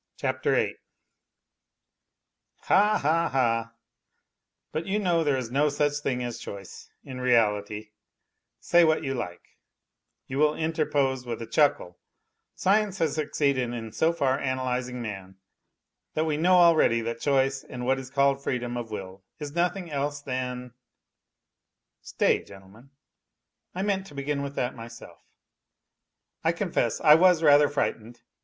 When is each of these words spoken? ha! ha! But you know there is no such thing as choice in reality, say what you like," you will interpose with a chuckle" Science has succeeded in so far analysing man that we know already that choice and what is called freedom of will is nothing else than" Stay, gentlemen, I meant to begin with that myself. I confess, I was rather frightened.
ha! 0.21 0.57
ha! 2.67 3.71
But 4.71 4.87
you 4.87 4.97
know 4.97 5.23
there 5.23 5.37
is 5.37 5.51
no 5.51 5.69
such 5.69 5.97
thing 5.99 6.23
as 6.23 6.39
choice 6.39 6.89
in 7.03 7.21
reality, 7.21 7.91
say 8.59 8.83
what 8.83 9.03
you 9.03 9.13
like," 9.13 9.59
you 10.25 10.39
will 10.39 10.55
interpose 10.55 11.23
with 11.27 11.39
a 11.39 11.45
chuckle" 11.45 11.99
Science 12.55 12.97
has 12.97 13.13
succeeded 13.13 13.73
in 13.73 13.91
so 13.91 14.11
far 14.11 14.39
analysing 14.39 15.03
man 15.03 15.37
that 16.15 16.25
we 16.25 16.35
know 16.35 16.55
already 16.55 17.01
that 17.01 17.19
choice 17.21 17.63
and 17.63 17.85
what 17.85 17.99
is 17.99 18.09
called 18.09 18.41
freedom 18.41 18.77
of 18.77 18.89
will 18.89 19.23
is 19.37 19.53
nothing 19.53 19.91
else 19.91 20.19
than" 20.19 20.73
Stay, 22.01 22.43
gentlemen, 22.43 22.89
I 23.75 23.83
meant 23.83 24.07
to 24.07 24.15
begin 24.15 24.41
with 24.41 24.55
that 24.55 24.73
myself. 24.73 25.21
I 26.43 26.53
confess, 26.53 26.99
I 27.01 27.13
was 27.13 27.43
rather 27.43 27.69
frightened. 27.69 28.21